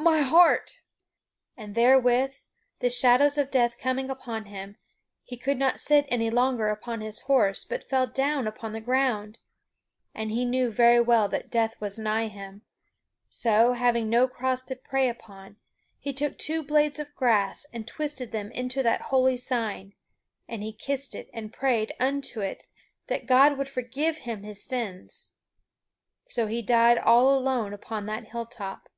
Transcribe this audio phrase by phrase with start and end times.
[0.00, 0.80] My heart!"
[1.54, 2.32] And therewith,
[2.78, 4.78] the shadows of death coming upon him,
[5.22, 9.36] he could not sit any longer upon his horse, but fell down upon the ground.
[10.14, 12.62] And he knew very well that death was nigh him,
[13.28, 15.58] so, having no cross to pray upon,
[15.98, 19.92] he took two blades of grass and twisted them into that holy sign,
[20.48, 22.64] and he kissed it and prayed unto it
[23.08, 25.34] that God would forgive him his sins.
[26.24, 28.88] So he died all alone upon that hilltop.